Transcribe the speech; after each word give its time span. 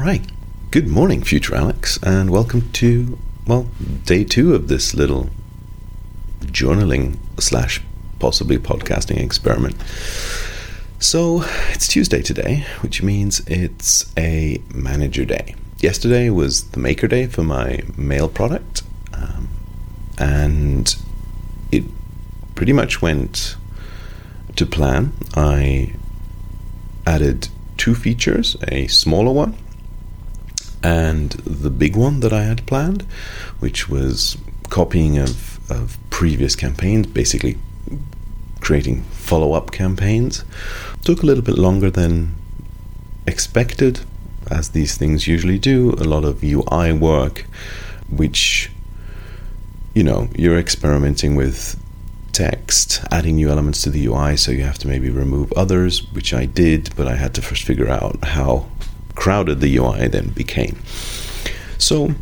right. 0.00 0.24
Good 0.70 0.88
morning, 0.88 1.22
future 1.22 1.54
Alex, 1.54 1.98
and 2.02 2.30
welcome 2.30 2.72
to, 2.72 3.18
well, 3.46 3.68
day 4.06 4.24
two 4.24 4.54
of 4.54 4.68
this 4.68 4.94
little 4.94 5.28
journaling 6.40 7.18
slash 7.38 7.82
possibly 8.18 8.56
podcasting 8.56 9.18
experiment. 9.18 9.76
So 11.00 11.44
it's 11.72 11.86
Tuesday 11.86 12.22
today, 12.22 12.64
which 12.80 13.02
means 13.02 13.40
it's 13.40 14.10
a 14.16 14.62
manager 14.72 15.26
day. 15.26 15.54
Yesterday 15.80 16.30
was 16.30 16.70
the 16.70 16.80
maker 16.80 17.06
day 17.06 17.26
for 17.26 17.42
my 17.42 17.82
mail 17.98 18.30
product, 18.30 18.82
um, 19.12 19.50
and 20.18 20.96
it 21.70 21.84
pretty 22.54 22.72
much 22.72 23.02
went 23.02 23.56
to 24.56 24.64
plan. 24.64 25.12
I 25.34 25.92
added 27.06 27.48
two 27.76 27.94
features 27.94 28.56
a 28.66 28.86
smaller 28.86 29.32
one 29.32 29.58
and 30.82 31.32
the 31.32 31.70
big 31.70 31.96
one 31.96 32.20
that 32.20 32.32
I 32.32 32.44
had 32.44 32.66
planned, 32.66 33.02
which 33.58 33.88
was 33.88 34.36
copying 34.68 35.18
of, 35.18 35.58
of 35.70 35.98
previous 36.10 36.56
campaigns, 36.56 37.06
basically 37.06 37.58
creating 38.60 39.02
follow 39.02 39.52
up 39.52 39.72
campaigns, 39.72 40.44
took 41.04 41.22
a 41.22 41.26
little 41.26 41.42
bit 41.42 41.58
longer 41.58 41.90
than 41.90 42.34
expected, 43.26 44.00
as 44.50 44.70
these 44.70 44.96
things 44.96 45.26
usually 45.26 45.58
do. 45.58 45.90
A 45.92 46.04
lot 46.04 46.24
of 46.24 46.42
UI 46.42 46.92
work, 46.92 47.46
which, 48.08 48.70
you 49.94 50.02
know, 50.02 50.28
you're 50.34 50.58
experimenting 50.58 51.36
with 51.36 51.78
text, 52.32 53.04
adding 53.10 53.36
new 53.36 53.50
elements 53.50 53.82
to 53.82 53.90
the 53.90 54.06
UI, 54.06 54.36
so 54.36 54.50
you 54.50 54.62
have 54.62 54.78
to 54.78 54.88
maybe 54.88 55.10
remove 55.10 55.52
others, 55.52 56.10
which 56.12 56.32
I 56.32 56.46
did, 56.46 56.94
but 56.96 57.06
I 57.06 57.16
had 57.16 57.34
to 57.34 57.42
first 57.42 57.64
figure 57.64 57.88
out 57.88 58.24
how 58.24 58.66
crowded 59.20 59.60
the 59.60 59.76
UI 59.76 60.08
then 60.08 60.30
became. 60.30 60.76
So 61.76 62.14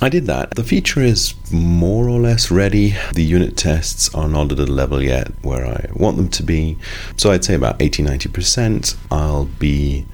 I 0.00 0.08
did 0.08 0.26
that. 0.26 0.54
The 0.54 0.62
feature 0.62 1.00
is 1.00 1.34
more 1.50 2.08
or 2.08 2.20
less 2.20 2.52
ready. 2.52 2.94
The 3.12 3.24
unit 3.24 3.56
tests 3.56 4.14
are 4.14 4.28
not 4.28 4.52
at 4.52 4.60
a 4.60 4.66
level 4.66 5.02
yet 5.02 5.32
where 5.42 5.66
I 5.66 5.88
want 5.92 6.18
them 6.18 6.28
to 6.28 6.42
be. 6.44 6.78
So 7.16 7.32
I'd 7.32 7.44
say 7.44 7.54
about 7.54 7.82
80 7.82 8.04
90%. 8.04 8.96
I'll 9.10 9.46
be 9.46 10.06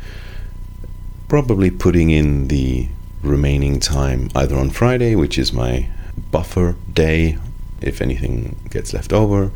probably 1.29 1.71
putting 1.71 2.09
in 2.11 2.49
the 2.49 2.89
remaining 3.23 3.79
time 3.79 4.31
either 4.35 4.57
on 4.57 4.71
Friday, 4.71 5.15
which 5.17 5.37
is 5.37 5.53
my 5.53 5.87
buffer 6.31 6.77
day, 6.95 7.37
if 7.83 8.01
anything 8.01 8.57
gets 8.71 8.95
left 8.95 9.13
over, 9.13 9.51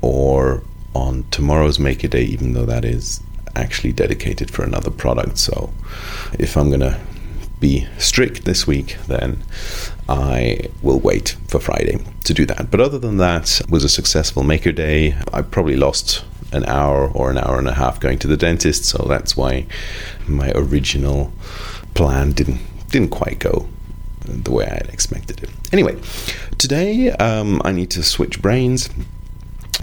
or 0.00 0.62
on 0.94 1.24
tomorrow's 1.32 1.78
Maker 1.78 2.08
Day, 2.08 2.22
even 2.22 2.52
though 2.52 2.66
that 2.66 2.84
is 2.84 3.20
actually 3.56 3.92
dedicated 3.92 4.50
for 4.50 4.64
another 4.64 4.90
product. 4.90 5.38
So 5.38 5.72
if 6.38 6.56
I'm 6.56 6.68
going 6.68 6.80
to 6.80 7.00
be 7.60 7.86
strict 7.98 8.44
this 8.44 8.66
week, 8.66 8.96
then 9.06 9.42
I 10.08 10.70
will 10.82 10.98
wait 10.98 11.36
for 11.46 11.60
Friday 11.60 11.98
to 12.24 12.34
do 12.34 12.46
that. 12.46 12.70
But 12.70 12.80
other 12.80 12.98
than 12.98 13.18
that, 13.18 13.60
was 13.68 13.84
a 13.84 13.88
successful 13.88 14.42
maker 14.42 14.72
day. 14.72 15.14
I 15.32 15.42
probably 15.42 15.76
lost 15.76 16.24
an 16.52 16.64
hour 16.64 17.08
or 17.10 17.30
an 17.30 17.38
hour 17.38 17.58
and 17.58 17.68
a 17.68 17.74
half 17.74 18.00
going 18.00 18.18
to 18.20 18.26
the 18.26 18.36
dentist, 18.36 18.84
so 18.84 19.04
that's 19.08 19.36
why 19.36 19.66
my 20.26 20.50
original 20.54 21.32
plan 21.94 22.32
didn't 22.32 22.60
didn't 22.88 23.10
quite 23.10 23.38
go 23.38 23.68
the 24.24 24.50
way 24.50 24.66
I 24.66 24.74
had 24.74 24.88
expected 24.88 25.42
it. 25.42 25.50
Anyway, 25.72 25.96
today 26.58 27.10
um, 27.12 27.62
I 27.64 27.72
need 27.72 27.90
to 27.92 28.02
switch 28.02 28.42
brains. 28.42 28.90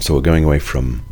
So 0.00 0.14
we're 0.14 0.20
going 0.20 0.44
away 0.44 0.58
from 0.58 1.02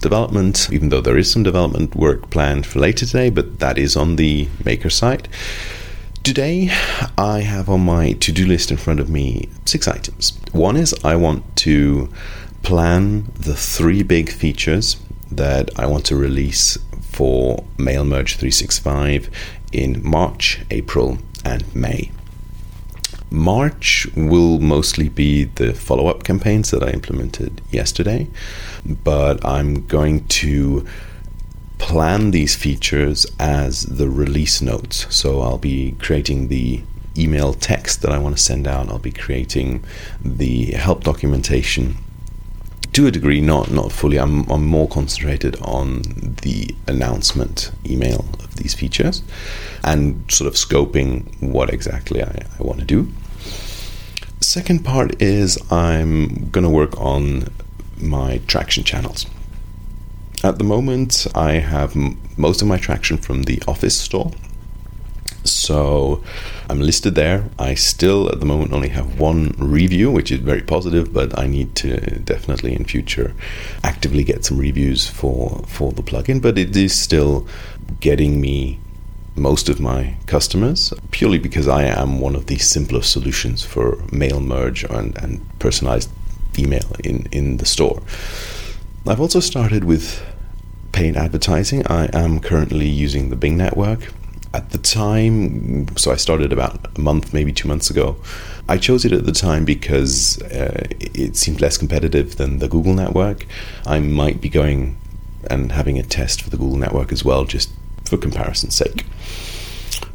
development, 0.00 0.68
even 0.72 0.88
though 0.88 1.00
there 1.00 1.18
is 1.18 1.30
some 1.30 1.42
development 1.42 1.94
work 1.94 2.30
planned 2.30 2.66
for 2.66 2.78
later 2.78 3.06
today, 3.06 3.30
but 3.30 3.58
that 3.60 3.78
is 3.78 3.96
on 3.96 4.16
the 4.16 4.48
maker 4.64 4.90
side. 4.90 5.28
Today, 6.22 6.70
I 7.16 7.40
have 7.40 7.68
on 7.70 7.80
my 7.80 8.12
to 8.12 8.32
do 8.32 8.46
list 8.46 8.70
in 8.70 8.76
front 8.76 9.00
of 9.00 9.08
me 9.08 9.48
six 9.64 9.88
items. 9.88 10.38
One 10.52 10.76
is 10.76 10.94
I 11.02 11.16
want 11.16 11.56
to 11.58 12.12
plan 12.62 13.32
the 13.34 13.54
three 13.54 14.02
big 14.02 14.30
features 14.30 14.96
that 15.30 15.70
I 15.78 15.86
want 15.86 16.04
to 16.06 16.16
release 16.16 16.78
for 17.00 17.64
MailMerge 17.78 18.36
365 18.36 19.30
in 19.72 20.00
March, 20.02 20.60
April, 20.70 21.18
and 21.44 21.74
May. 21.74 22.10
March 23.30 24.08
will 24.16 24.58
mostly 24.58 25.08
be 25.08 25.44
the 25.44 25.72
follow 25.72 26.08
up 26.08 26.24
campaigns 26.24 26.70
that 26.72 26.82
I 26.82 26.90
implemented 26.90 27.60
yesterday, 27.70 28.28
but 28.84 29.44
I'm 29.44 29.86
going 29.86 30.26
to 30.26 30.86
plan 31.78 32.32
these 32.32 32.56
features 32.56 33.26
as 33.38 33.82
the 33.82 34.08
release 34.08 34.60
notes. 34.60 35.06
So 35.14 35.40
I'll 35.40 35.58
be 35.58 35.92
creating 35.92 36.48
the 36.48 36.82
email 37.16 37.54
text 37.54 38.02
that 38.02 38.12
I 38.12 38.18
want 38.18 38.36
to 38.36 38.42
send 38.42 38.66
out, 38.66 38.88
I'll 38.88 38.98
be 38.98 39.12
creating 39.12 39.84
the 40.24 40.72
help 40.72 41.04
documentation 41.04 41.96
to 42.92 43.06
a 43.06 43.10
degree, 43.10 43.40
not 43.40 43.70
not 43.70 43.92
fully. 43.92 44.18
I'm, 44.18 44.48
I'm 44.50 44.66
more 44.66 44.88
concentrated 44.88 45.60
on 45.62 46.02
the 46.42 46.74
announcement 46.86 47.70
email 47.86 48.24
of 48.38 48.56
these 48.56 48.74
features 48.74 49.22
and 49.84 50.30
sort 50.30 50.48
of 50.48 50.54
scoping 50.54 51.24
what 51.40 51.70
exactly 51.70 52.22
I, 52.22 52.44
I 52.58 52.62
want 52.62 52.80
to 52.80 52.84
do. 52.86 53.08
Second 54.40 54.84
part 54.84 55.20
is 55.22 55.58
I'm 55.70 56.50
going 56.50 56.64
to 56.64 56.70
work 56.70 56.98
on 57.00 57.48
my 57.98 58.40
traction 58.46 58.84
channels. 58.84 59.26
At 60.42 60.58
the 60.58 60.64
moment, 60.64 61.26
I 61.34 61.52
have 61.52 61.94
m- 61.94 62.18
most 62.36 62.62
of 62.62 62.68
my 62.68 62.78
traction 62.78 63.18
from 63.18 63.42
the 63.42 63.62
Office 63.68 63.96
store. 63.98 64.32
So 65.44 66.22
I'm 66.68 66.80
listed 66.80 67.14
there. 67.14 67.48
I 67.58 67.74
still, 67.74 68.28
at 68.30 68.40
the 68.40 68.46
moment, 68.46 68.72
only 68.72 68.88
have 68.88 69.18
one 69.18 69.54
review, 69.58 70.10
which 70.10 70.30
is 70.30 70.40
very 70.40 70.62
positive, 70.62 71.12
but 71.12 71.38
I 71.38 71.46
need 71.46 71.74
to 71.76 72.18
definitely 72.20 72.74
in 72.74 72.84
future 72.84 73.34
actively 73.82 74.24
get 74.24 74.44
some 74.44 74.58
reviews 74.58 75.08
for, 75.08 75.62
for 75.66 75.92
the 75.92 76.02
plugin. 76.02 76.42
But 76.42 76.58
it 76.58 76.76
is 76.76 76.98
still 76.98 77.46
getting 78.00 78.40
me 78.40 78.78
most 79.36 79.68
of 79.68 79.80
my 79.80 80.16
customers 80.26 80.92
purely 81.12 81.38
because 81.38 81.66
I 81.68 81.84
am 81.84 82.20
one 82.20 82.34
of 82.34 82.46
the 82.46 82.58
simpler 82.58 83.02
solutions 83.02 83.62
for 83.62 84.02
mail 84.12 84.40
merge 84.40 84.84
and, 84.84 85.16
and 85.18 85.40
personalized 85.58 86.10
email 86.58 86.84
in, 87.04 87.26
in 87.32 87.56
the 87.56 87.66
store. 87.66 88.02
I've 89.06 89.20
also 89.20 89.40
started 89.40 89.84
with 89.84 90.22
paid 90.92 91.16
advertising. 91.16 91.86
I 91.86 92.10
am 92.12 92.40
currently 92.40 92.86
using 92.86 93.30
the 93.30 93.36
Bing 93.36 93.56
network. 93.56 94.12
At 94.52 94.70
the 94.70 94.78
time, 94.78 95.96
so 95.96 96.10
I 96.10 96.16
started 96.16 96.52
about 96.52 96.96
a 96.96 97.00
month, 97.00 97.32
maybe 97.32 97.52
two 97.52 97.68
months 97.68 97.88
ago. 97.88 98.16
I 98.68 98.78
chose 98.78 99.04
it 99.04 99.12
at 99.12 99.24
the 99.24 99.32
time 99.32 99.64
because 99.64 100.42
uh, 100.42 100.86
it 101.00 101.36
seemed 101.36 101.60
less 101.60 101.76
competitive 101.76 102.36
than 102.36 102.58
the 102.58 102.68
Google 102.68 102.94
network. 102.94 103.46
I 103.86 104.00
might 104.00 104.40
be 104.40 104.48
going 104.48 104.96
and 105.48 105.72
having 105.72 105.98
a 105.98 106.02
test 106.02 106.42
for 106.42 106.50
the 106.50 106.56
Google 106.56 106.78
network 106.78 107.12
as 107.12 107.24
well, 107.24 107.44
just 107.44 107.70
for 108.04 108.16
comparison's 108.16 108.74
sake. 108.74 109.06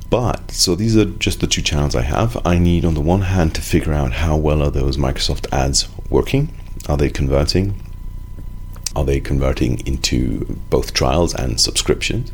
But 0.09 0.51
so 0.51 0.75
these 0.75 0.95
are 0.95 1.05
just 1.05 1.39
the 1.39 1.47
two 1.47 1.61
channels 1.61 1.95
I 1.95 2.01
have. 2.01 2.45
I 2.45 2.57
need 2.57 2.85
on 2.85 2.93
the 2.93 3.01
one 3.01 3.21
hand 3.21 3.55
to 3.55 3.61
figure 3.61 3.93
out 3.93 4.13
how 4.13 4.37
well 4.37 4.61
are 4.61 4.69
those 4.69 4.97
Microsoft 4.97 5.51
ads 5.51 5.87
working? 6.09 6.53
Are 6.87 6.97
they 6.97 7.09
converting? 7.09 7.81
Are 8.95 9.03
they 9.03 9.19
converting 9.19 9.85
into 9.87 10.45
both 10.69 10.93
trials 10.93 11.33
and 11.33 11.59
subscriptions? 11.59 12.31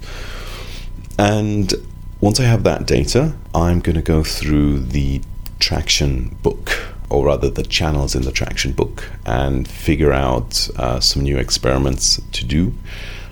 And 1.17 1.73
once 2.21 2.39
I 2.39 2.43
have 2.43 2.63
that 2.63 2.85
data, 2.85 3.33
I'm 3.53 3.79
going 3.79 3.95
to 3.95 4.03
go 4.03 4.23
through 4.23 4.79
the 4.79 5.21
traction 5.59 6.37
book, 6.43 6.93
or 7.09 7.25
rather 7.25 7.49
the 7.49 7.63
channels 7.63 8.13
in 8.13 8.21
the 8.21 8.31
traction 8.31 8.73
book, 8.73 9.09
and 9.25 9.67
figure 9.67 10.13
out 10.13 10.69
uh, 10.77 10.99
some 10.99 11.23
new 11.23 11.37
experiments 11.37 12.21
to 12.31 12.45
do. 12.45 12.73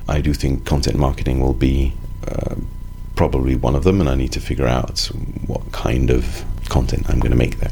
I 0.08 0.22
do 0.22 0.34
think 0.34 0.66
content 0.66 0.98
marketing 0.98 1.40
will 1.40 1.54
be 1.54 1.94
uh, 2.28 2.56
probably 3.16 3.56
one 3.56 3.76
of 3.76 3.84
them, 3.84 4.02
and 4.02 4.10
I 4.10 4.16
need 4.16 4.32
to 4.32 4.42
figure 4.42 4.68
out 4.68 5.00
what 5.46 5.72
kind 5.72 6.10
of 6.10 6.44
content 6.68 7.08
I'm 7.10 7.20
going 7.20 7.32
to 7.32 7.38
make 7.38 7.60
there. 7.60 7.72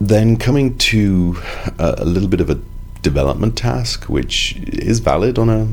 Then 0.00 0.38
coming 0.38 0.78
to 0.78 1.36
a, 1.78 1.96
a 1.98 2.04
little 2.04 2.28
bit 2.30 2.40
of 2.40 2.48
a 2.48 2.58
development 3.02 3.58
task, 3.58 4.04
which 4.04 4.56
is 4.56 5.00
valid 5.00 5.38
on 5.38 5.50
a 5.50 5.68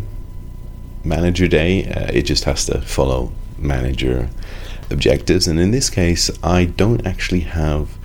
manager 1.08 1.48
day. 1.48 1.86
Uh, 1.86 2.12
it 2.14 2.24
just 2.24 2.44
has 2.44 2.66
to 2.66 2.82
follow 2.82 3.32
manager 3.62 4.30
objectives. 4.90 5.48
And 5.48 5.60
in 5.60 5.72
this 5.72 5.90
case, 5.90 6.30
I 6.44 6.66
don't 6.66 7.06
actually 7.06 7.42
have 7.42 7.98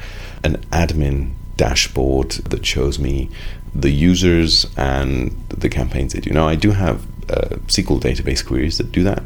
an 0.45 0.57
admin 0.73 1.33
dashboard 1.57 2.31
that 2.31 2.65
shows 2.65 2.99
me 2.99 3.31
the 3.75 3.91
users 3.91 4.67
and 4.77 5.37
the 5.49 5.69
campaigns 5.69 6.13
they 6.13 6.21
do. 6.21 6.31
Now, 6.31 6.49
I 6.49 6.55
do 6.55 6.71
have 6.71 7.05
uh, 7.31 7.57
SQL 7.67 8.01
database 8.01 8.45
queries 8.45 8.79
that 8.79 8.93
do 8.93 9.03
that, 9.03 9.23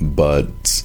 but 0.00 0.84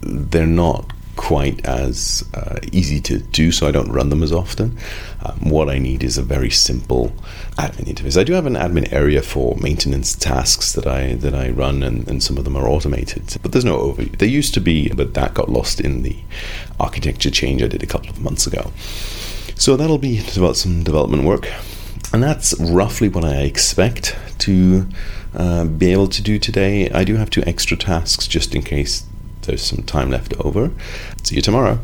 they're 0.00 0.46
not 0.46 0.92
quite 1.18 1.66
as 1.66 2.24
uh, 2.32 2.58
easy 2.72 3.00
to 3.00 3.18
do, 3.18 3.50
so 3.52 3.66
I 3.66 3.72
don't 3.72 3.90
run 3.90 4.08
them 4.08 4.22
as 4.22 4.32
often. 4.32 4.78
Um, 5.22 5.50
what 5.50 5.68
I 5.68 5.78
need 5.78 6.02
is 6.04 6.16
a 6.16 6.22
very 6.22 6.48
simple 6.48 7.12
admin 7.56 7.92
interface. 7.92 8.18
I 8.18 8.24
do 8.24 8.32
have 8.34 8.46
an 8.46 8.54
admin 8.54 8.90
area 8.92 9.20
for 9.20 9.56
maintenance 9.56 10.14
tasks 10.14 10.72
that 10.72 10.86
I 10.86 11.14
that 11.16 11.34
I 11.34 11.50
run, 11.50 11.82
and, 11.82 12.08
and 12.08 12.22
some 12.22 12.38
of 12.38 12.44
them 12.44 12.56
are 12.56 12.68
automated. 12.68 13.36
But 13.42 13.52
there's 13.52 13.64
no 13.64 13.78
overview. 13.78 14.16
There 14.16 14.28
used 14.28 14.54
to 14.54 14.60
be, 14.60 14.88
but 14.90 15.14
that 15.14 15.34
got 15.34 15.50
lost 15.50 15.80
in 15.80 16.02
the 16.02 16.16
architecture 16.78 17.30
change 17.30 17.62
I 17.62 17.66
did 17.66 17.82
a 17.82 17.86
couple 17.86 18.10
of 18.10 18.22
months 18.22 18.46
ago. 18.46 18.72
So 19.56 19.76
that'll 19.76 19.98
be 19.98 20.22
about 20.36 20.56
some 20.56 20.84
development 20.84 21.24
work, 21.24 21.48
and 22.12 22.22
that's 22.22 22.58
roughly 22.60 23.08
what 23.08 23.24
I 23.24 23.42
expect 23.42 24.16
to 24.38 24.86
uh, 25.34 25.64
be 25.64 25.90
able 25.90 26.08
to 26.08 26.22
do 26.22 26.38
today. 26.38 26.88
I 26.90 27.02
do 27.02 27.16
have 27.16 27.28
two 27.28 27.42
extra 27.44 27.76
tasks 27.76 28.28
just 28.28 28.54
in 28.54 28.62
case 28.62 29.04
there's 29.48 29.62
some 29.62 29.82
time 29.82 30.10
left 30.10 30.34
over. 30.40 30.70
See 31.24 31.36
you 31.36 31.42
tomorrow. 31.42 31.80